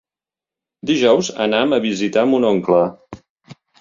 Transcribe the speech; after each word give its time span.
Dijous 0.91 1.29
anam 1.45 1.75
a 1.75 1.81
visitar 1.85 2.25
mon 2.31 2.49
oncle. 2.51 2.81